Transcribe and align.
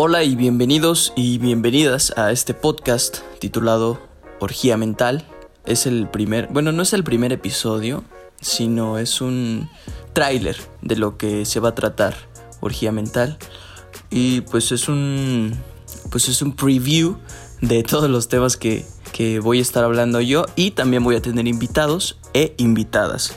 Hola 0.00 0.22
y 0.22 0.36
bienvenidos 0.36 1.12
y 1.16 1.38
bienvenidas 1.38 2.16
a 2.16 2.30
este 2.30 2.54
podcast 2.54 3.18
titulado 3.40 4.00
Orgía 4.38 4.76
Mental. 4.76 5.26
Es 5.66 5.86
el 5.86 6.08
primer, 6.08 6.46
bueno, 6.52 6.70
no 6.70 6.82
es 6.82 6.92
el 6.92 7.02
primer 7.02 7.32
episodio, 7.32 8.04
sino 8.40 8.98
es 8.98 9.20
un 9.20 9.68
tráiler 10.12 10.56
de 10.82 10.94
lo 10.94 11.18
que 11.18 11.44
se 11.44 11.58
va 11.58 11.70
a 11.70 11.74
tratar 11.74 12.14
Orgía 12.60 12.92
Mental. 12.92 13.38
Y 14.08 14.42
pues 14.42 14.70
es 14.70 14.88
un, 14.88 15.56
pues 16.12 16.28
es 16.28 16.42
un 16.42 16.54
preview 16.54 17.16
de 17.60 17.82
todos 17.82 18.08
los 18.08 18.28
temas 18.28 18.56
que, 18.56 18.86
que 19.12 19.40
voy 19.40 19.58
a 19.58 19.62
estar 19.62 19.82
hablando 19.82 20.20
yo 20.20 20.46
y 20.54 20.70
también 20.70 21.02
voy 21.02 21.16
a 21.16 21.22
tener 21.22 21.48
invitados 21.48 22.20
e 22.34 22.54
invitadas. 22.58 23.36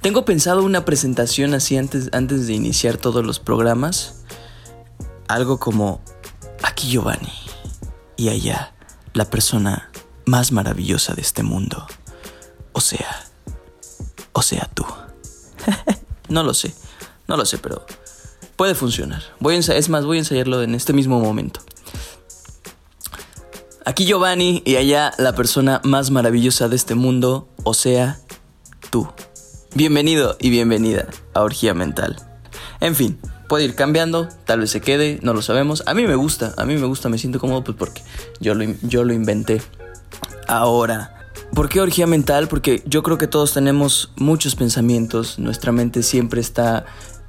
Tengo 0.00 0.24
pensado 0.24 0.62
una 0.62 0.84
presentación 0.84 1.54
así 1.54 1.76
antes, 1.76 2.10
antes 2.12 2.46
de 2.46 2.52
iniciar 2.52 2.98
todos 2.98 3.26
los 3.26 3.40
programas 3.40 4.23
algo 5.28 5.58
como 5.58 6.00
aquí 6.62 6.88
Giovanni 6.88 7.32
y 8.16 8.28
allá 8.28 8.74
la 9.12 9.24
persona 9.24 9.90
más 10.26 10.52
maravillosa 10.52 11.14
de 11.14 11.22
este 11.22 11.42
mundo. 11.42 11.86
O 12.72 12.80
sea, 12.80 13.24
o 14.32 14.42
sea 14.42 14.70
tú. 14.74 14.84
no 16.28 16.42
lo 16.42 16.54
sé, 16.54 16.74
no 17.28 17.36
lo 17.36 17.44
sé, 17.44 17.58
pero 17.58 17.86
puede 18.56 18.74
funcionar. 18.74 19.22
Voy 19.40 19.54
a 19.54 19.58
es 19.58 19.88
más, 19.88 20.04
voy 20.04 20.18
a 20.18 20.20
ensayarlo 20.20 20.62
en 20.62 20.74
este 20.74 20.92
mismo 20.92 21.20
momento. 21.20 21.60
Aquí 23.86 24.06
Giovanni 24.06 24.62
y 24.64 24.76
allá 24.76 25.12
la 25.18 25.34
persona 25.34 25.80
más 25.84 26.10
maravillosa 26.10 26.68
de 26.68 26.76
este 26.76 26.94
mundo, 26.94 27.48
o 27.64 27.74
sea, 27.74 28.18
tú. 28.90 29.08
Bienvenido 29.74 30.36
y 30.40 30.50
bienvenida 30.50 31.08
a 31.34 31.42
Orgía 31.42 31.74
Mental. 31.74 32.16
En 32.80 32.94
fin, 32.94 33.18
puede 33.48 33.64
ir 33.64 33.74
cambiando, 33.74 34.28
tal 34.44 34.60
vez 34.60 34.70
se 34.70 34.80
quede, 34.80 35.18
no 35.22 35.34
lo 35.34 35.42
sabemos. 35.42 35.82
A 35.86 35.94
mí 35.94 36.06
me 36.06 36.14
gusta, 36.14 36.54
a 36.56 36.64
mí 36.64 36.76
me 36.76 36.86
gusta, 36.86 37.08
me 37.08 37.18
siento 37.18 37.38
cómodo 37.40 37.64
pues 37.64 37.76
porque 37.76 38.02
yo 38.40 38.54
lo, 38.54 38.64
yo 38.82 39.04
lo 39.04 39.12
inventé. 39.12 39.62
Ahora, 40.46 41.28
¿por 41.54 41.68
qué 41.68 41.80
orgía 41.80 42.06
mental? 42.06 42.48
Porque 42.48 42.82
yo 42.86 43.02
creo 43.02 43.18
que 43.18 43.26
todos 43.26 43.52
tenemos 43.52 44.12
muchos 44.16 44.56
pensamientos, 44.56 45.38
nuestra 45.38 45.72
mente 45.72 46.02
siempre 46.02 46.40
está 46.40 46.84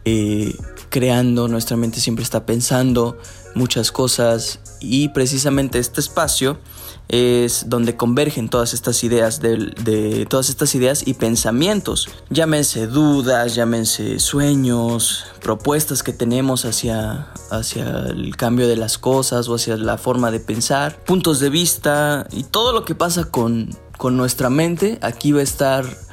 eh, 0.06 0.56
creando, 0.90 1.48
nuestra 1.48 1.76
mente 1.78 2.00
siempre 2.00 2.24
está 2.24 2.46
pensando 2.46 3.18
muchas 3.56 3.92
cosas 3.92 4.60
y 4.80 5.10
precisamente 5.10 5.80
este 5.80 6.00
espacio 6.00 6.60
es 7.08 7.70
donde 7.70 7.96
convergen 7.96 8.50
todas 8.50 8.74
estas 8.74 9.04
ideas 9.04 9.40
de, 9.40 10.26
todas 10.30 10.50
estas 10.50 10.74
ideas 10.76 11.08
y 11.08 11.14
pensamientos. 11.14 12.10
Llámense 12.30 12.88
dudas, 12.88 13.56
llámense 13.56 14.20
sueños, 14.20 15.26
propuestas 15.42 16.04
que 16.04 16.14
tenemos 16.14 16.66
hacia, 16.66 17.28
hacia 17.52 18.08
el 18.08 18.36
cambio 18.36 18.68
de 18.68 18.76
las 18.76 18.98
cosas 18.98 19.48
o 19.48 19.56
hacia 19.56 19.78
la 19.78 19.98
forma 19.98 20.32
de 20.32 20.40
pensar, 20.40 21.04
puntos 21.04 21.40
de 21.40 21.50
vista 21.50 22.28
y 22.32 22.44
todo 22.44 22.74
lo 22.74 22.86
que 22.86 22.96
pasa 22.96 23.26
con, 23.26 23.70
con 23.98 24.18
nuestra 24.18 24.50
mente. 24.50 24.98
Aquí 25.02 25.32
va 25.32 25.42
a 25.42 25.44
estar 25.44 26.05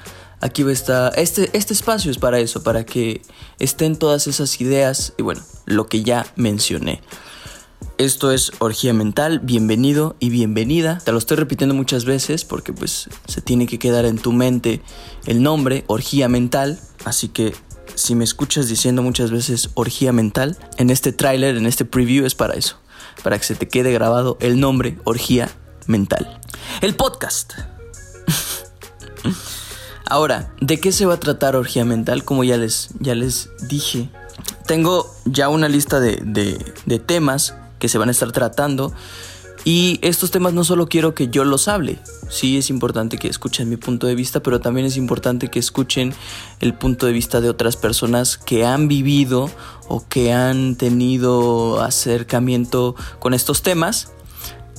aquí 0.42 0.68
estar, 0.68 1.12
este, 1.16 1.48
este 1.56 1.72
espacio 1.72 2.10
es 2.10 2.18
para 2.18 2.38
eso, 2.38 2.62
para 2.62 2.84
que 2.84 3.22
estén 3.58 3.96
todas 3.96 4.26
esas 4.26 4.60
ideas 4.60 5.14
y 5.16 5.22
bueno, 5.22 5.40
lo 5.64 5.86
que 5.86 6.02
ya 6.02 6.26
mencioné. 6.36 7.00
Esto 7.96 8.32
es 8.32 8.52
Orgía 8.58 8.92
Mental, 8.92 9.38
bienvenido 9.38 10.16
y 10.18 10.30
bienvenida. 10.30 10.98
Te 11.04 11.12
lo 11.12 11.18
estoy 11.18 11.36
repitiendo 11.36 11.74
muchas 11.74 12.04
veces 12.04 12.44
porque 12.44 12.72
pues 12.72 13.08
se 13.26 13.40
tiene 13.40 13.66
que 13.66 13.78
quedar 13.78 14.04
en 14.04 14.18
tu 14.18 14.32
mente 14.32 14.82
el 15.26 15.42
nombre, 15.42 15.84
Orgía 15.86 16.28
Mental. 16.28 16.80
Así 17.04 17.28
que 17.28 17.54
si 17.94 18.16
me 18.16 18.24
escuchas 18.24 18.68
diciendo 18.68 19.02
muchas 19.02 19.30
veces 19.30 19.70
Orgía 19.74 20.12
Mental, 20.12 20.58
en 20.78 20.90
este 20.90 21.12
tráiler, 21.12 21.56
en 21.56 21.66
este 21.66 21.84
preview 21.84 22.26
es 22.26 22.34
para 22.34 22.54
eso. 22.54 22.78
Para 23.22 23.38
que 23.38 23.44
se 23.44 23.54
te 23.54 23.68
quede 23.68 23.92
grabado 23.92 24.36
el 24.40 24.58
nombre 24.58 24.98
Orgía 25.04 25.48
Mental. 25.86 26.40
El 26.80 26.96
podcast. 26.96 27.52
Ahora, 30.12 30.52
¿de 30.60 30.78
qué 30.78 30.92
se 30.92 31.06
va 31.06 31.14
a 31.14 31.20
tratar 31.20 31.56
Orgía 31.56 31.86
Mental? 31.86 32.22
Como 32.22 32.44
ya 32.44 32.58
les, 32.58 32.90
ya 33.00 33.14
les 33.14 33.48
dije. 33.66 34.10
Tengo 34.66 35.10
ya 35.24 35.48
una 35.48 35.70
lista 35.70 36.00
de, 36.00 36.20
de, 36.22 36.62
de 36.84 36.98
temas 36.98 37.54
que 37.78 37.88
se 37.88 37.96
van 37.96 38.10
a 38.10 38.12
estar 38.12 38.30
tratando. 38.30 38.92
Y 39.64 39.98
estos 40.02 40.30
temas 40.30 40.52
no 40.52 40.64
solo 40.64 40.86
quiero 40.86 41.14
que 41.14 41.28
yo 41.28 41.44
los 41.46 41.66
hable, 41.66 41.98
sí 42.28 42.58
es 42.58 42.68
importante 42.68 43.16
que 43.16 43.26
escuchen 43.26 43.70
mi 43.70 43.78
punto 43.78 44.06
de 44.06 44.14
vista, 44.14 44.42
pero 44.42 44.60
también 44.60 44.86
es 44.86 44.98
importante 44.98 45.48
que 45.48 45.58
escuchen 45.58 46.12
el 46.60 46.74
punto 46.74 47.06
de 47.06 47.12
vista 47.12 47.40
de 47.40 47.48
otras 47.48 47.76
personas 47.76 48.36
que 48.36 48.66
han 48.66 48.88
vivido 48.88 49.50
o 49.88 50.06
que 50.06 50.34
han 50.34 50.76
tenido 50.76 51.80
acercamiento 51.80 52.96
con 53.18 53.32
estos 53.32 53.62
temas. 53.62 54.12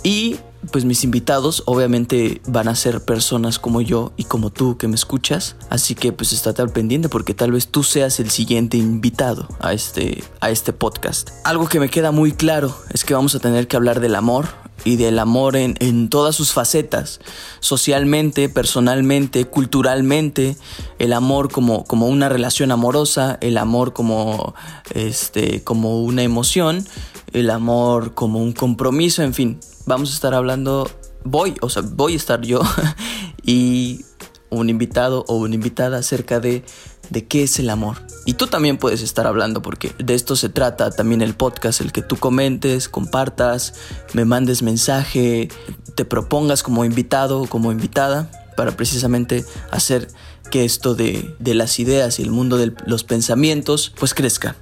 Y 0.04 0.36
pues 0.72 0.86
mis 0.86 1.04
invitados 1.04 1.64
obviamente 1.66 2.42
van 2.48 2.68
a 2.68 2.76
ser 2.76 3.02
personas 3.02 3.60
como 3.60 3.82
yo 3.82 4.14
y 4.18 4.26
como 4.26 4.50
tú 4.50 4.78
que 4.78 4.88
me 4.88 4.96
escuchas, 4.96 5.56
así 5.70 5.96
que 5.96 6.12
pues 6.12 6.34
estate 6.34 6.62
al 6.62 6.70
pendiente 6.70 7.10
porque 7.10 7.34
tal 7.34 7.52
vez 7.52 7.68
tú 7.68 7.84
seas 7.84 8.20
el 8.20 8.30
siguiente 8.30 8.78
invitado 8.78 9.48
a 9.60 9.74
este, 9.74 10.24
a 10.40 10.50
este 10.50 10.74
podcast. 10.74 11.30
Algo 11.44 11.68
que 11.68 11.80
me 11.80 11.90
queda 11.90 12.12
muy 12.12 12.32
claro 12.32 12.76
es 12.92 13.04
que 13.04 13.14
vamos 13.14 13.36
a 13.36 13.40
tener 13.40 13.68
que 13.68 13.76
hablar 13.76 14.00
del 14.00 14.16
amor 14.16 14.48
y 14.86 14.98
del 14.98 15.20
amor 15.20 15.56
en, 15.56 15.76
en 15.80 16.10
todas 16.10 16.36
sus 16.36 16.52
facetas, 16.52 17.20
socialmente, 17.60 18.50
personalmente, 18.50 19.46
culturalmente, 19.46 20.58
el 21.00 21.14
amor 21.14 21.52
como, 21.52 21.86
como 21.86 22.08
una 22.08 22.30
relación 22.30 22.72
amorosa, 22.72 23.38
el 23.42 23.58
amor 23.58 23.94
como, 23.94 24.56
este, 24.94 25.64
como 25.64 26.02
una 26.02 26.24
emoción, 26.24 26.86
el 27.32 27.50
amor 27.50 28.14
como 28.14 28.40
un 28.40 28.54
compromiso, 28.54 29.24
en 29.24 29.34
fin, 29.34 29.60
vamos 29.86 30.12
a 30.12 30.14
estar 30.14 30.34
hablando, 30.34 30.90
voy, 31.24 31.56
o 31.62 31.70
sea, 31.70 31.84
voy 31.86 32.14
a 32.14 32.18
estar 32.18 32.42
yo 32.42 32.62
y 33.44 34.06
un 34.50 34.70
invitado 34.70 35.26
o 35.28 35.36
una 35.38 35.56
invitada 35.56 35.98
acerca 35.98 36.40
de, 36.40 36.64
de 37.10 37.28
qué 37.28 37.44
es 37.44 37.60
el 37.60 37.70
amor. 37.70 37.98
Y 38.26 38.34
tú 38.34 38.48
también 38.48 38.78
puedes 38.78 39.02
estar 39.02 39.28
hablando 39.28 39.62
porque 39.62 39.94
de 39.98 40.14
esto 40.14 40.36
se 40.36 40.50
trata 40.50 40.92
también 40.92 41.22
el 41.22 41.34
podcast, 41.36 41.82
el 41.82 41.92
que 41.92 42.02
tú 42.02 42.18
comentes, 42.18 42.88
compartas, 42.88 43.74
me 44.14 44.26
mandes 44.26 44.62
mensaje, 44.62 45.50
te 45.96 46.06
propongas 46.06 46.64
como 46.64 46.86
invitado 46.86 47.42
o 47.42 47.48
como 47.48 47.72
invitada 47.72 48.30
para 48.56 48.72
precisamente 48.72 49.44
hacer 49.72 50.08
que 50.52 50.66
esto 50.66 50.94
de, 50.94 51.36
de 51.40 51.56
las 51.56 51.80
ideas 51.80 52.20
y 52.20 52.22
el 52.22 52.32
mundo 52.32 52.58
de 52.58 52.74
los 52.86 53.04
pensamientos 53.04 53.92
pues 53.98 54.14
crezca. 54.14 54.56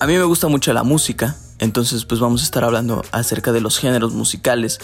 A 0.00 0.06
mí 0.06 0.14
me 0.14 0.24
gusta 0.24 0.48
mucho 0.48 0.72
la 0.72 0.82
música, 0.82 1.36
entonces, 1.58 2.04
pues 2.04 2.20
vamos 2.20 2.42
a 2.42 2.44
estar 2.44 2.64
hablando 2.64 3.02
acerca 3.12 3.52
de 3.52 3.60
los 3.60 3.78
géneros 3.78 4.12
musicales, 4.12 4.78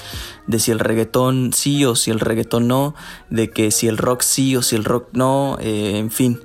de 0.47 0.59
si 0.59 0.71
el 0.71 0.78
reggaetón 0.78 1.53
sí 1.53 1.84
o 1.84 1.94
si 1.97 2.10
el 2.10 2.21
reggaetón 2.21 2.66
no, 2.66 2.94
de 3.28 3.50
que 3.50 3.71
si 3.71 3.88
el 3.88 3.99
rock 3.99 4.22
sí 4.22 4.56
o 4.56 4.62
si 4.62 4.77
el 4.77 4.84
rock 4.84 5.09
no, 5.12 5.59
eh, 5.61 5.99
en 5.99 6.11
fin. 6.11 6.41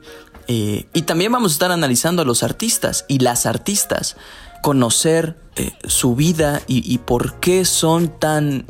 Eh, 0.48 0.88
y 0.94 1.04
también 1.04 1.32
vamos 1.32 1.52
a 1.52 1.54
estar 1.54 1.72
analizando 1.72 2.22
a 2.22 2.26
los 2.26 2.44
artistas 2.44 3.06
y 3.08 3.20
las 3.20 3.46
artistas, 3.46 4.18
conocer 4.64 5.38
eh, 5.56 5.72
su 5.86 6.16
vida 6.16 6.62
y, 6.68 6.98
por 7.00 7.36
qué 7.40 7.64
son 7.64 8.20
tan, 8.20 8.66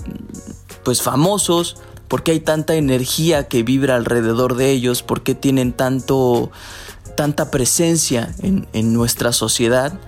pues, 0.84 1.02
famosos, 1.02 1.78
por 2.08 2.22
qué 2.22 2.32
hay 2.32 2.40
tanta 2.40 2.76
energía 2.76 3.48
que 3.48 3.64
vibra 3.64 3.96
alrededor 3.96 4.56
de 4.56 4.72
ellos, 4.72 5.02
por 5.02 5.24
qué 5.24 5.34
tienen 5.34 5.74
tanto, 5.74 6.52
tanta 7.16 7.50
presencia 7.50 8.36
en, 8.40 8.68
en 8.74 8.94
nuestra 8.94 9.34
sociedad 9.34 10.00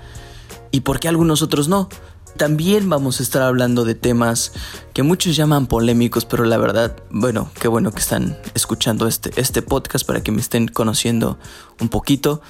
y 0.72 0.82
por 0.82 1.00
qué 1.00 1.08
algunos 1.08 1.42
otros 1.42 1.68
no. 1.68 1.90
También 2.38 2.90
vamos 2.90 3.20
a 3.20 3.24
estar 3.24 3.42
hablando 3.42 3.86
de 3.86 3.96
temas 3.96 4.54
que 4.94 5.04
muchos 5.04 5.36
llaman 5.36 5.68
polémicos, 5.68 6.26
pero 6.26 6.46
la 6.46 6.58
verdad, 6.58 6.96
bueno, 7.10 7.50
qué 7.60 7.68
bueno 7.68 7.92
que 7.92 8.00
están 8.00 8.38
escuchando 8.54 9.08
este, 9.08 9.32
este 9.36 9.62
podcast 9.62 10.06
para 10.06 10.22
que 10.22 10.32
me 10.32 10.40
estén 10.40 10.68
conociendo 10.68 11.38
un 11.82 11.90
poquito. 11.90 12.42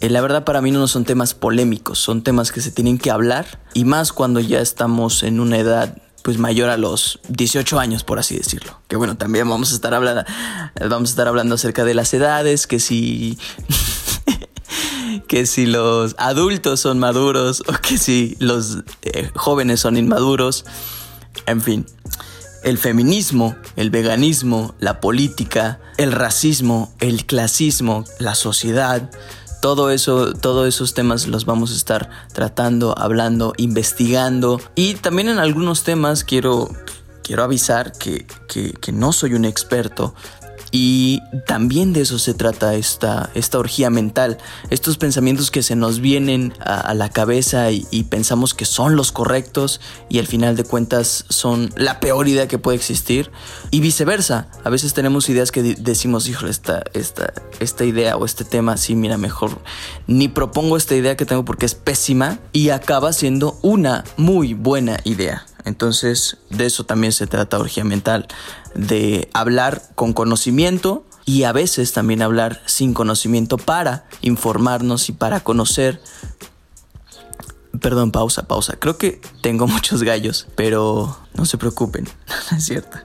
Eh, 0.00 0.10
la 0.10 0.20
verdad 0.20 0.44
para 0.44 0.60
mí 0.60 0.70
no 0.70 0.86
son 0.88 1.04
temas 1.04 1.34
polémicos, 1.34 1.98
son 1.98 2.22
temas 2.22 2.52
que 2.52 2.60
se 2.60 2.70
tienen 2.70 2.98
que 2.98 3.10
hablar 3.10 3.60
y 3.74 3.84
más 3.84 4.12
cuando 4.12 4.40
ya 4.40 4.60
estamos 4.60 5.22
en 5.22 5.40
una 5.40 5.58
edad 5.58 5.96
pues 6.22 6.38
mayor 6.38 6.70
a 6.70 6.76
los 6.76 7.20
18 7.28 7.78
años, 7.78 8.02
por 8.02 8.18
así 8.18 8.36
decirlo. 8.36 8.80
Que 8.88 8.96
bueno, 8.96 9.16
también 9.16 9.48
vamos 9.48 9.70
a 9.70 9.74
estar 9.76 9.94
hablando, 9.94 10.24
vamos 10.80 11.10
a 11.10 11.12
estar 11.12 11.28
hablando 11.28 11.54
acerca 11.54 11.84
de 11.84 11.94
las 11.94 12.12
edades, 12.12 12.66
que 12.66 12.80
si 12.80 13.38
que 15.26 15.46
si 15.46 15.66
los 15.66 16.14
adultos 16.18 16.80
son 16.80 16.98
maduros 16.98 17.62
o 17.66 17.72
que 17.72 17.98
si 17.98 18.36
los 18.38 18.78
eh, 19.02 19.30
jóvenes 19.34 19.80
son 19.80 19.96
inmaduros. 19.96 20.64
En 21.46 21.60
fin, 21.60 21.86
el 22.62 22.78
feminismo, 22.78 23.56
el 23.76 23.90
veganismo, 23.90 24.74
la 24.80 25.00
política, 25.00 25.78
el 25.98 26.12
racismo, 26.12 26.92
el 26.98 27.26
clasismo, 27.26 28.04
la 28.18 28.34
sociedad, 28.34 29.10
todo 29.60 29.90
eso, 29.90 30.32
todos 30.32 30.66
esos 30.68 30.94
temas 30.94 31.26
los 31.26 31.44
vamos 31.44 31.72
a 31.72 31.76
estar 31.76 32.10
tratando, 32.32 32.96
hablando, 32.96 33.52
investigando. 33.56 34.60
Y 34.74 34.94
también 34.94 35.28
en 35.28 35.38
algunos 35.38 35.82
temas 35.82 36.24
quiero, 36.24 36.68
quiero 37.22 37.42
avisar 37.44 37.92
que, 37.92 38.26
que, 38.48 38.72
que 38.72 38.92
no 38.92 39.12
soy 39.12 39.34
un 39.34 39.44
experto 39.44 40.14
Y 40.70 41.22
también 41.46 41.92
de 41.92 42.02
eso 42.02 42.18
se 42.18 42.34
trata 42.34 42.74
esta, 42.74 43.30
esta 43.34 43.58
orgía 43.58 43.90
mental, 43.90 44.38
estos 44.70 44.98
pensamientos 44.98 45.50
que 45.50 45.62
se 45.62 45.76
nos 45.76 46.00
vienen 46.00 46.52
a, 46.60 46.94
la 46.94 47.08
cabeza 47.08 47.70
y, 47.70 47.84
pensamos 48.10 48.54
que 48.54 48.64
son 48.64 48.96
los 48.96 49.10
correctos 49.12 49.80
y 50.08 50.18
al 50.18 50.26
final 50.26 50.56
de 50.56 50.64
cuentas 50.64 51.24
son 51.28 51.70
la 51.76 52.00
peor 52.00 52.28
idea 52.28 52.48
que 52.48 52.58
puede 52.58 52.76
existir. 52.76 53.30
Y 53.70 53.80
viceversa, 53.80 54.48
a 54.64 54.70
veces 54.70 54.94
tenemos 54.94 55.28
ideas 55.28 55.50
que 55.50 55.62
decimos, 55.62 56.28
hijo, 56.28 56.46
esta, 56.46 56.82
esta, 56.94 57.32
esta 57.60 57.84
idea 57.84 58.16
o 58.16 58.24
este 58.24 58.44
tema, 58.44 58.76
sí, 58.76 58.94
mira, 58.94 59.18
mejor 59.18 59.60
ni 60.06 60.28
propongo 60.28 60.76
esta 60.76 60.94
idea 60.94 61.16
que 61.16 61.26
tengo 61.26 61.44
porque 61.44 61.66
es 61.66 61.74
pésima 61.74 62.38
y 62.52 62.70
acaba 62.70 63.12
siendo 63.12 63.58
una 63.62 64.04
muy 64.16 64.54
buena 64.54 64.98
idea. 65.04 65.46
Entonces, 65.66 66.38
de 66.48 66.64
eso 66.64 66.86
también 66.86 67.12
se 67.12 67.26
trata 67.26 67.58
orgía 67.58 67.84
mental, 67.84 68.28
de 68.74 69.28
hablar 69.34 69.82
con 69.96 70.12
conocimiento 70.12 71.04
y 71.24 71.42
a 71.42 71.52
veces 71.52 71.92
también 71.92 72.22
hablar 72.22 72.62
sin 72.66 72.94
conocimiento 72.94 73.58
para 73.58 74.04
informarnos 74.22 75.08
y 75.08 75.12
para 75.12 75.40
conocer. 75.40 76.00
Perdón, 77.80 78.12
pausa, 78.12 78.46
pausa. 78.46 78.76
Creo 78.78 78.96
que 78.96 79.20
tengo 79.42 79.66
muchos 79.66 80.04
gallos, 80.04 80.46
pero 80.54 81.18
no 81.34 81.44
se 81.44 81.58
preocupen, 81.58 82.08
es 82.56 82.64
cierto. 82.64 82.96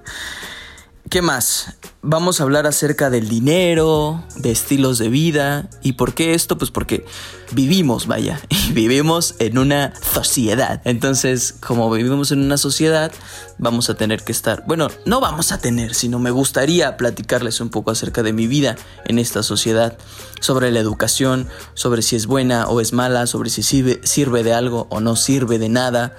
¿Qué 1.11 1.21
más? 1.21 1.75
Vamos 2.01 2.39
a 2.39 2.43
hablar 2.43 2.65
acerca 2.67 3.09
del 3.09 3.27
dinero, 3.27 4.23
de 4.37 4.49
estilos 4.49 4.97
de 4.97 5.09
vida. 5.09 5.69
¿Y 5.81 5.91
por 5.93 6.13
qué 6.13 6.33
esto? 6.33 6.57
Pues 6.57 6.71
porque 6.71 7.05
vivimos, 7.51 8.07
vaya, 8.07 8.39
y 8.47 8.71
vivimos 8.71 9.35
en 9.39 9.57
una 9.57 9.91
sociedad. 10.01 10.81
Entonces, 10.85 11.51
como 11.51 11.91
vivimos 11.91 12.31
en 12.31 12.39
una 12.39 12.55
sociedad, 12.55 13.11
vamos 13.57 13.89
a 13.89 13.95
tener 13.95 14.23
que 14.23 14.31
estar, 14.31 14.63
bueno, 14.65 14.87
no 15.05 15.19
vamos 15.19 15.51
a 15.51 15.57
tener, 15.57 15.95
sino 15.95 16.17
me 16.17 16.31
gustaría 16.31 16.95
platicarles 16.95 17.59
un 17.59 17.71
poco 17.71 17.91
acerca 17.91 18.23
de 18.23 18.31
mi 18.31 18.47
vida 18.47 18.77
en 19.03 19.19
esta 19.19 19.43
sociedad, 19.43 19.97
sobre 20.39 20.71
la 20.71 20.79
educación, 20.79 21.49
sobre 21.73 22.03
si 22.03 22.15
es 22.15 22.25
buena 22.25 22.69
o 22.69 22.79
es 22.79 22.93
mala, 22.93 23.27
sobre 23.27 23.49
si 23.49 23.63
sirve, 23.63 23.99
sirve 24.05 24.43
de 24.43 24.53
algo 24.53 24.87
o 24.89 25.01
no 25.01 25.17
sirve 25.17 25.59
de 25.59 25.67
nada, 25.67 26.15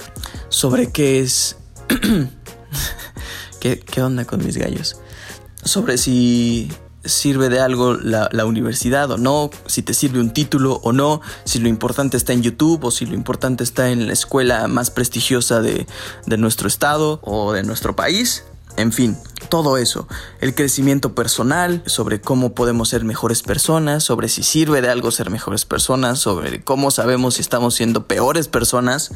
sobre 0.50 0.92
qué 0.92 1.20
es... 1.20 1.56
¿Qué, 3.62 4.02
onda 4.02 4.24
con 4.24 4.44
mis 4.44 4.56
gallos? 4.56 4.96
Sobre 5.62 5.96
si 5.96 6.68
sirve 7.04 7.48
de 7.48 7.60
algo 7.60 7.94
la, 7.94 8.44
universidad 8.44 9.08
o 9.12 9.18
no, 9.18 9.50
si 9.66 9.82
te 9.82 9.94
sirve 9.94 10.18
un 10.18 10.32
título 10.32 10.80
o 10.82 10.92
no, 10.92 11.20
si 11.44 11.60
lo 11.60 11.68
importante 11.68 12.16
está 12.16 12.32
en 12.32 12.42
YouTube 12.42 12.82
o 12.82 12.90
si 12.90 13.06
lo 13.06 13.14
importante 13.14 13.62
está 13.62 13.90
en 13.90 14.08
la 14.08 14.14
escuela 14.14 14.66
más 14.66 14.90
prestigiosa 14.90 15.60
de, 15.60 15.86
de 16.26 16.36
nuestro 16.38 16.66
estado 16.66 17.20
o 17.22 17.52
de 17.52 17.62
nuestro 17.62 17.94
país. 17.94 18.42
En 18.76 18.90
fin, 18.90 19.16
todo 19.48 19.76
eso, 19.76 20.08
el 20.40 20.56
crecimiento 20.56 21.14
personal, 21.14 21.84
sobre 21.86 22.20
cómo 22.20 22.54
podemos 22.54 22.88
ser 22.88 23.04
mejores 23.04 23.42
personas, 23.42 24.02
sobre 24.02 24.28
si 24.28 24.42
sirve 24.42 24.80
de 24.80 24.88
algo 24.88 25.12
ser 25.12 25.30
mejores 25.30 25.66
personas, 25.66 26.18
sobre 26.18 26.64
cómo 26.64 26.90
sabemos 26.90 27.34
si 27.34 27.42
estamos 27.42 27.76
siendo 27.76 28.08
peores 28.08 28.48
personas 28.48 29.12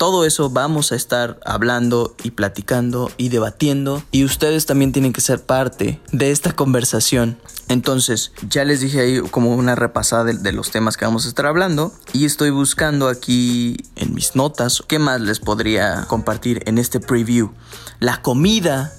todo 0.00 0.24
eso 0.24 0.48
vamos 0.48 0.92
a 0.92 0.96
estar 0.96 1.38
hablando 1.44 2.16
y 2.22 2.30
platicando 2.30 3.12
y 3.18 3.28
debatiendo 3.28 4.02
y 4.10 4.24
ustedes 4.24 4.64
también 4.64 4.92
tienen 4.92 5.12
que 5.12 5.20
ser 5.20 5.42
parte 5.42 6.00
de 6.10 6.30
esta 6.30 6.52
conversación. 6.52 7.38
Entonces, 7.68 8.32
ya 8.48 8.64
les 8.64 8.80
dije 8.80 8.98
ahí 8.98 9.20
como 9.30 9.54
una 9.54 9.74
repasada 9.74 10.24
de, 10.24 10.52
los 10.52 10.70
temas 10.70 10.96
que 10.96 11.04
vamos 11.04 11.26
a 11.26 11.28
estar 11.28 11.44
hablando 11.44 11.92
y 12.14 12.24
estoy 12.24 12.48
buscando 12.48 13.08
aquí 13.08 13.76
en 13.94 14.14
mis 14.14 14.36
notas 14.36 14.82
qué 14.88 14.98
más 14.98 15.20
les 15.20 15.38
podría 15.38 16.06
compartir 16.08 16.62
en 16.64 16.78
este 16.78 16.98
preview. 16.98 17.52
La 17.98 18.22
comida 18.22 18.94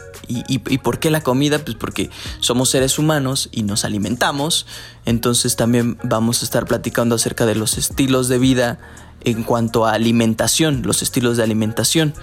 ¿Y, 0.48 0.62
y, 0.68 0.78
por 0.78 1.00
qué 1.00 1.12
la 1.12 1.22
comida? 1.22 1.60
Pues 1.60 1.76
porque 1.76 2.10
somos 2.40 2.70
seres 2.70 2.98
humanos 3.00 3.50
y 3.52 3.64
nos 3.64 3.86
alimentamos. 3.86 4.66
Entonces 5.06 5.56
también 5.56 5.98
vamos 6.04 6.42
a 6.42 6.46
estar 6.46 6.66
platicando 6.66 7.16
acerca 7.16 7.46
de 7.46 7.56
los 7.56 7.78
estilos 7.78 8.28
de 8.28 8.38
vida 8.38 8.80
en 9.24 9.44
cuanto 9.44 9.86
a 9.86 9.94
alimentación, 9.94 10.82
los 10.84 11.02
estilos 11.02 11.38
de 11.38 11.44
alimentación. 11.44 12.14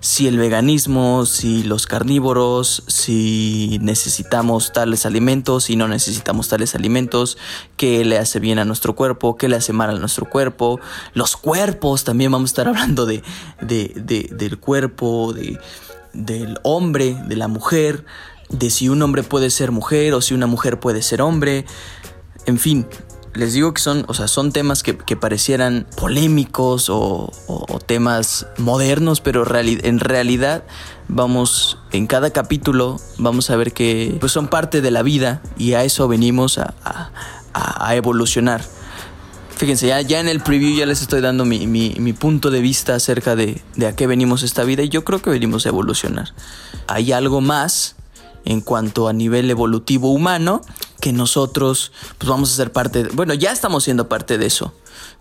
Si 0.00 0.26
el 0.26 0.36
veganismo, 0.36 1.26
si 1.26 1.62
los 1.62 1.86
carnívoros, 1.86 2.82
si 2.88 3.78
necesitamos 3.82 4.72
tales 4.72 5.06
alimentos, 5.06 5.64
si 5.64 5.76
no 5.76 5.86
necesitamos 5.86 6.48
tales 6.48 6.74
alimentos, 6.74 7.38
qué 7.76 8.04
le 8.04 8.18
hace 8.18 8.40
bien 8.40 8.58
a 8.58 8.64
nuestro 8.64 8.96
cuerpo, 8.96 9.36
qué 9.36 9.48
le 9.48 9.54
hace 9.54 9.72
mal 9.72 9.90
a 9.90 9.98
nuestro 9.98 10.28
cuerpo, 10.28 10.80
los 11.14 11.36
cuerpos, 11.36 12.02
también 12.02 12.32
vamos 12.32 12.50
a 12.50 12.52
estar 12.52 12.68
hablando 12.68 13.06
de, 13.06 13.22
del 13.60 14.58
cuerpo, 14.58 15.32
de, 15.32 15.60
del 16.12 16.58
hombre, 16.62 17.16
de 17.26 17.36
la 17.36 17.48
mujer, 17.48 18.04
de 18.50 18.70
si 18.70 18.88
un 18.88 19.02
hombre 19.02 19.22
puede 19.22 19.50
ser 19.50 19.70
mujer 19.72 20.14
o 20.14 20.20
si 20.20 20.34
una 20.34 20.46
mujer 20.46 20.78
puede 20.78 21.02
ser 21.02 21.22
hombre, 21.22 21.64
en 22.46 22.58
fin, 22.58 22.86
les 23.34 23.54
digo 23.54 23.72
que 23.72 23.80
son, 23.80 24.04
o 24.08 24.14
sea, 24.14 24.28
son 24.28 24.52
temas 24.52 24.82
que, 24.82 24.94
parecieran 25.16 25.86
polémicos 25.96 26.88
o, 26.90 27.30
temas 27.86 28.46
modernos, 28.58 29.20
pero 29.20 29.44
en 29.56 30.00
realidad 30.00 30.64
vamos, 31.08 31.78
en 31.92 32.06
cada 32.06 32.30
capítulo 32.30 32.98
vamos 33.18 33.50
a 33.50 33.56
ver 33.56 33.72
que 33.72 34.16
pues 34.20 34.32
son 34.32 34.48
parte 34.48 34.80
de 34.80 34.90
la 34.90 35.02
vida 35.02 35.42
y 35.58 35.74
a 35.74 35.84
eso 35.84 36.08
venimos 36.08 36.58
a, 36.58 37.10
evolucionar. 37.94 38.62
Fíjense, 39.62 39.86
ya, 39.86 40.00
ya, 40.00 40.18
en 40.18 40.26
el 40.26 40.40
preview 40.40 40.76
ya 40.76 40.86
les 40.86 41.02
estoy 41.02 41.20
dando 41.20 41.44
mi, 41.44 42.12
punto 42.14 42.50
de 42.50 42.60
vista 42.60 42.96
acerca 42.96 43.36
de, 43.36 43.62
de 43.76 43.86
a 43.86 43.94
qué 43.94 44.08
venimos 44.08 44.42
esta 44.42 44.64
vida 44.64 44.82
y 44.82 44.88
yo 44.88 45.04
creo 45.04 45.22
que 45.22 45.30
venimos 45.30 45.66
a 45.66 45.68
evolucionar. 45.68 46.34
Hay 46.88 47.12
algo 47.12 47.40
más 47.40 47.94
en 48.44 48.60
cuanto 48.60 49.06
a 49.06 49.12
nivel 49.12 49.48
evolutivo 49.48 50.10
humano 50.10 50.62
que 51.00 51.12
nosotros 51.12 51.92
pues 52.18 52.28
vamos 52.28 52.52
a 52.52 52.56
ser 52.56 52.72
parte, 52.72 53.04
de, 53.04 53.10
bueno, 53.10 53.34
ya 53.34 53.52
estamos 53.52 53.84
siendo 53.84 54.08
parte 54.08 54.36
de 54.36 54.46
eso. 54.46 54.74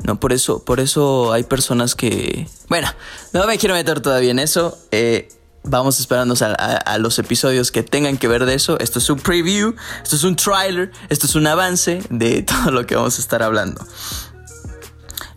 No, 0.04 0.20
por 0.20 0.34
eso, 0.34 0.66
por 0.66 0.80
eso 0.80 1.32
hay 1.34 1.44
personas 1.44 1.94
que, 1.94 2.48
bueno, 2.68 2.88
no 3.34 3.46
me 3.46 3.60
quiero 3.60 3.76
meter 3.76 4.00
todavía 4.00 4.32
en 4.32 4.40
eso. 4.40 4.76
Eh, 4.90 5.30
vamos 5.64 6.00
esperándonos 6.00 6.42
a, 6.42 6.98
los 6.98 7.20
episodios 7.20 7.72
que 7.72 7.84
tengan 7.84 8.18
que 8.18 8.28
ver 8.28 8.46
de 8.46 8.56
eso. 8.56 8.80
Esto 8.80 9.00
es 9.00 9.10
un 9.10 9.20
preview, 9.20 9.76
esto 10.04 10.16
es 10.16 10.24
un 10.24 10.36
trailer, 10.36 10.92
esto 11.10 11.28
es 11.28 11.36
un 11.36 11.48
avance 11.48 12.02
de 12.10 12.42
todo 12.44 12.72
lo 12.72 12.86
que 12.86 12.96
vamos 12.96 13.18
a 13.18 13.22
estar 13.22 13.44
hablando. 13.44 13.86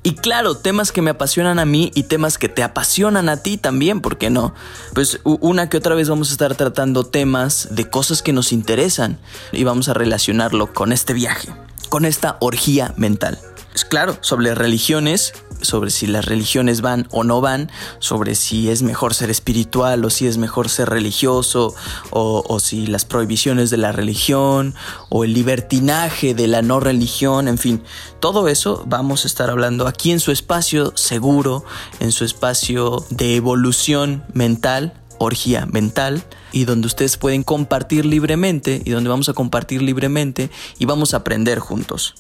Y 0.07 0.17
claro, 0.17 0.55
temas 0.55 0.93
que 0.93 1.01
me 1.01 1.09
apasionan 1.09 1.59
a 1.59 1.65
mí 1.65 1.91
y 1.95 2.03
temas 2.03 2.37
que 2.37 2.51
te 2.51 2.63
apasionan 2.63 3.31
a 3.31 3.39
ti 3.39 3.57
también, 3.57 4.03
¿por 4.03 4.19
qué 4.19 4.29
no? 4.29 4.55
Pues 4.93 5.19
una 5.25 5.71
que 5.71 5.79
otra 5.79 5.95
vez 5.95 6.11
vamos 6.11 6.29
a 6.29 6.33
estar 6.33 6.55
tratando 6.57 7.05
temas 7.05 7.69
de 7.71 7.89
cosas 7.89 8.21
que 8.21 8.35
nos 8.35 8.53
interesan 8.53 9.19
y 9.51 9.65
vamos 9.65 9.89
a 9.89 9.95
relacionarlo 9.95 10.75
con 10.75 10.93
este 10.93 11.15
viaje, 11.15 11.49
con 11.89 12.05
esta 12.05 12.37
orgía 12.41 12.93
mental. 12.99 13.39
Es 13.75 13.87
claro, 13.87 14.19
sobre 14.21 14.55
religiones 14.55 15.33
sobre 15.65 15.91
si 15.91 16.07
las 16.07 16.25
religiones 16.25 16.81
van 16.81 17.09
o 17.11 17.25
no 17.25 17.41
van, 17.41 17.71
sobre 17.99 18.35
si 18.35 18.71
es 18.71 18.83
mejor 18.83 19.15
ser 19.15 19.31
espiritual 19.31 20.05
o 20.05 20.11
si 20.11 20.27
es 20.27 20.39
mejor 20.39 20.69
ser 20.69 20.89
religioso, 20.89 21.75
o, 22.11 22.61
si 22.61 22.87
las 22.87 23.05
prohibiciones 23.05 23.71
de 23.71 23.77
la 23.77 23.93
religión, 23.93 24.75
o 25.09 25.25
el 25.25 25.35
libertinaje 25.35 26.35
de 26.35 26.47
la 26.47 26.63
no 26.63 26.81
religión, 26.81 27.49
en 27.49 27.59
fin, 27.59 27.83
todo 28.21 28.49
eso 28.49 28.85
vamos 28.87 29.25
a 29.25 29.29
estar 29.29 29.51
hablando 29.51 29.87
aquí 29.87 30.11
en 30.11 30.21
su 30.21 30.33
espacio 30.33 30.93
seguro, 30.97 31.65
en 32.01 32.13
su 32.13 32.25
espacio 32.25 33.05
de 33.11 33.37
evolución 33.37 34.25
mental, 34.33 34.95
orgía 35.19 35.67
mental, 35.67 36.25
y 36.53 36.65
donde 36.65 36.87
ustedes 36.87 37.17
pueden 37.17 37.43
compartir 37.43 38.05
libremente, 38.05 38.83
y 38.85 38.91
donde 38.91 39.11
vamos 39.11 39.29
a 39.29 39.33
compartir 39.33 39.83
libremente 39.83 40.51
y 40.79 40.87
vamos 40.87 41.15
a 41.15 41.19
aprender 41.19 41.59
juntos. 41.59 42.15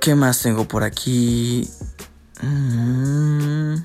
¿Qué 0.00 0.14
más 0.14 0.40
tengo 0.40 0.66
por 0.66 0.82
aquí? 0.82 1.68
Mm. 2.42 3.76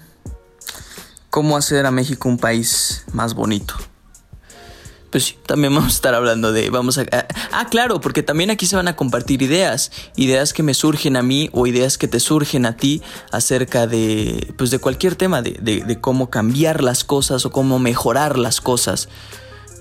¿Cómo 1.30 1.58
hacer 1.58 1.86
a 1.86 1.92
México 1.92 2.30
un 2.30 2.38
país 2.38 3.04
más 3.12 3.34
bonito? 3.34 3.76
Pues 5.12 5.26
sí, 5.26 5.38
también 5.46 5.74
vamos 5.76 5.94
a 5.94 5.96
estar 5.96 6.14
hablando 6.14 6.52
de, 6.52 6.70
vamos 6.70 6.98
a, 6.98 7.06
ah, 7.52 7.68
claro, 7.70 8.02
porque 8.02 8.24
también 8.24 8.50
aquí 8.50 8.66
se 8.66 8.76
van 8.76 8.88
a 8.88 8.96
compartir 8.96 9.42
ideas, 9.42 9.92
ideas 10.16 10.54
que 10.54 10.64
me 10.64 10.74
surgen 10.74 11.16
a 11.16 11.22
mí 11.22 11.50
o 11.54 11.68
ideas 11.68 11.98
que 11.98 12.08
te 12.08 12.20
surgen 12.20 12.66
a 12.66 12.78
ti 12.78 13.02
acerca 13.32 13.88
de, 13.88 14.54
pues 14.58 14.72
de 14.72 14.80
cualquier 14.80 15.16
tema, 15.16 15.42
de, 15.42 15.54
de 15.62 16.02
cómo 16.02 16.30
cambiar 16.30 16.84
las 16.84 17.04
cosas 17.04 17.46
o 17.46 17.52
cómo 17.52 17.80
mejorar 17.80 18.38
las 18.38 18.62
cosas. 18.62 19.10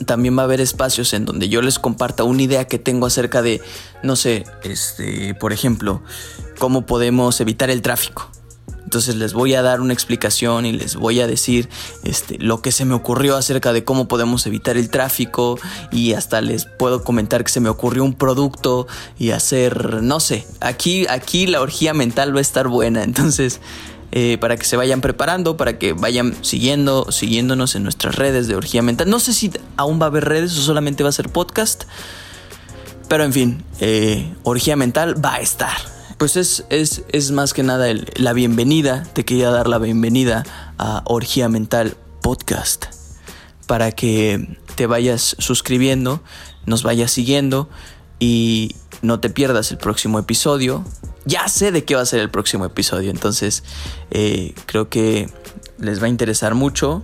También 0.07 0.37
va 0.37 0.43
a 0.43 0.45
haber 0.45 0.61
espacios 0.61 1.13
en 1.15 1.25
donde 1.25 1.49
yo 1.49 1.63
les 1.63 1.79
comparta 1.79 2.25
una 2.25 2.43
idea 2.43 2.67
que 2.67 2.79
tengo 2.79 3.07
acerca 3.07 3.43
de, 3.43 3.61
no 4.03 4.17
sé, 4.17 4.45
este, 4.65 5.35
por 5.35 5.53
ejemplo, 5.53 6.03
cómo 6.59 6.85
podemos 6.87 7.41
evitar 7.41 7.71
el 7.71 7.83
tráfico. 7.83 8.31
Entonces 8.95 9.17
les 9.17 9.33
voy 9.33 9.55
a 9.55 9.63
dar 9.63 9.81
una 9.81 9.93
explicación 9.93 10.67
y 10.67 10.73
les 10.73 10.95
voy 10.95 11.21
a 11.21 11.27
decir 11.27 11.69
este, 12.05 12.39
lo 12.39 12.63
que 12.63 12.71
se 12.71 12.85
me 12.85 12.95
ocurrió 12.95 13.37
acerca 13.37 13.73
de 13.73 13.83
cómo 13.83 14.07
podemos 14.07 14.47
evitar 14.47 14.77
el 14.77 14.89
tráfico 14.89 15.59
y 15.91 16.13
hasta 16.13 16.41
les 16.41 16.67
puedo 16.67 17.03
comentar 17.03 17.43
que 17.43 17.51
se 17.51 17.59
me 17.59 17.69
ocurrió 17.69 18.05
un 18.05 18.15
producto 18.15 18.87
y 19.19 19.33
hacer, 19.33 20.01
no 20.05 20.21
sé, 20.21 20.47
aquí, 20.61 21.09
aquí 21.09 21.49
la 21.49 21.61
orgía 21.61 21.93
mental 21.93 22.33
va 22.33 22.39
a 22.39 22.43
estar 22.43 22.69
buena. 22.69 23.03
Entonces, 23.03 23.61
eh, 24.13 24.39
para 24.41 24.57
que 24.57 24.65
se 24.65 24.77
vayan 24.77 25.01
preparando, 25.01 25.57
para 25.57 25.77
que 25.77 25.93
vayan 25.93 26.37
siguiendo, 26.45 27.11
siguiéndonos 27.11 27.75
en 27.75 27.83
nuestras 27.83 28.15
redes 28.15 28.47
de 28.47 28.55
orgía 28.55 28.81
mental. 28.81 29.11
No 29.11 29.19
sé 29.19 29.33
si 29.33 29.51
aún 29.77 30.01
va 30.01 30.05
a 30.05 30.09
haber 30.11 30.25
redes 30.27 30.57
o 30.57 30.63
solamente 30.63 31.03
va 31.03 31.09
a 31.09 31.13
ser 31.13 31.31
podcast. 31.31 31.83
Pero 33.09 33.25
en 33.25 33.33
fin, 33.33 33.65
eh, 33.81 34.33
Orgía 34.45 34.77
Mental 34.77 35.23
va 35.23 35.35
a 35.35 35.41
estar. 35.41 35.94
Pues 36.25 36.39
es, 36.39 36.65
es, 36.71 37.03
es 37.13 37.33
más 37.33 37.53
que 37.53 37.63
nada 37.63 37.87
la 38.17 38.33
bienvenida, 38.33 39.03
te 39.13 39.27
quería 39.27 39.51
dar 39.51 39.69
la 39.69 39.77
bienvenida 39.77 40.43
a 40.79 41.03
Orgía 41.05 41.51
Mental 41.51 41.99
Podcast 42.23 42.87
para 43.67 43.93
que 43.93 44.57
te 44.75 44.87
vayas 44.87 45.37
suscribiendo, 45.39 46.23
nos 46.65 46.83
vayas 46.83 47.11
siguiendo 47.11 47.69
y 48.21 48.75
no 49.03 49.21
te 49.21 49.29
pierdas 49.29 49.71
el 49.71 49.77
próximo 49.77 50.19
episodio. 50.19 50.83
Ya 51.27 51.47
sé 51.49 51.73
de 51.73 51.85
qué 51.85 51.95
va 51.95 52.01
a 52.01 52.07
ser 52.07 52.21
el 52.21 52.31
próximo 52.31 52.65
episodio, 52.65 53.11
entonces 53.11 53.63
eh, 54.11 54.55
creo 54.65 54.89
que 54.89 55.29
les 55.77 56.01
va 56.01 56.07
a 56.07 56.09
interesar 56.09 56.55
mucho 56.55 57.03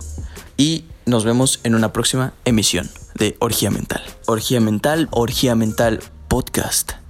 y 0.57 0.85
nos 1.05 1.25
vemos 1.25 1.59
en 1.63 1.75
una 1.75 1.93
próxima 1.93 2.33
emisión 2.43 2.89
de 3.13 3.35
Orgía 3.37 3.69
Mental. 3.69 4.01
Orgía 4.25 4.59
Mental, 4.61 5.09
Orgía 5.11 5.53
Mental 5.53 5.99
Podcast. 6.27 7.00